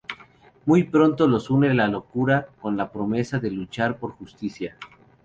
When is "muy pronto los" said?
0.65-1.51